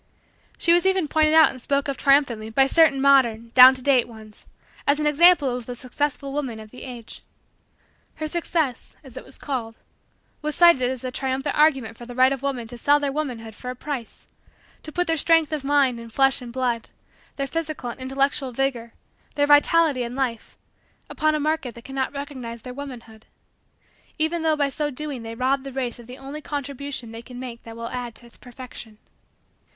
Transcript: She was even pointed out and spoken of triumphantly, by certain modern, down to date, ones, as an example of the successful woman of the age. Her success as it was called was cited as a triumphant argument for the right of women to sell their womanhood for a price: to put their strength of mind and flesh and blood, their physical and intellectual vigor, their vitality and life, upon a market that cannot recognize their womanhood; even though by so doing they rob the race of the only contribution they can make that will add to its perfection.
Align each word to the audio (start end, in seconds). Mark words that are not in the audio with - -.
She 0.57 0.73
was 0.73 0.87
even 0.87 1.07
pointed 1.07 1.35
out 1.35 1.51
and 1.51 1.61
spoken 1.61 1.91
of 1.91 1.95
triumphantly, 1.97 2.49
by 2.49 2.65
certain 2.65 2.99
modern, 2.99 3.51
down 3.53 3.75
to 3.75 3.83
date, 3.83 4.07
ones, 4.07 4.47
as 4.87 4.99
an 4.99 5.05
example 5.05 5.55
of 5.55 5.67
the 5.67 5.75
successful 5.75 6.33
woman 6.33 6.59
of 6.59 6.71
the 6.71 6.81
age. 6.81 7.21
Her 8.15 8.27
success 8.27 8.95
as 9.03 9.15
it 9.15 9.23
was 9.23 9.37
called 9.37 9.75
was 10.41 10.55
cited 10.55 10.89
as 10.89 11.03
a 11.03 11.11
triumphant 11.11 11.53
argument 11.55 11.97
for 11.99 12.07
the 12.07 12.15
right 12.15 12.33
of 12.33 12.41
women 12.41 12.65
to 12.69 12.79
sell 12.79 12.99
their 12.99 13.11
womanhood 13.11 13.53
for 13.53 13.69
a 13.69 13.75
price: 13.75 14.25
to 14.81 14.91
put 14.91 15.05
their 15.05 15.17
strength 15.17 15.53
of 15.53 15.63
mind 15.63 15.99
and 15.99 16.11
flesh 16.11 16.41
and 16.41 16.51
blood, 16.51 16.89
their 17.35 17.45
physical 17.45 17.91
and 17.91 17.99
intellectual 17.99 18.51
vigor, 18.51 18.93
their 19.35 19.45
vitality 19.45 20.01
and 20.01 20.15
life, 20.15 20.57
upon 21.11 21.35
a 21.35 21.39
market 21.39 21.75
that 21.75 21.85
cannot 21.85 22.11
recognize 22.11 22.63
their 22.63 22.73
womanhood; 22.73 23.27
even 24.17 24.41
though 24.41 24.55
by 24.57 24.67
so 24.67 24.89
doing 24.89 25.21
they 25.21 25.35
rob 25.35 25.61
the 25.63 25.71
race 25.71 25.99
of 25.99 26.07
the 26.07 26.17
only 26.17 26.41
contribution 26.41 27.11
they 27.11 27.21
can 27.21 27.39
make 27.39 27.61
that 27.61 27.77
will 27.77 27.89
add 27.89 28.15
to 28.15 28.25
its 28.25 28.35
perfection. 28.37 28.97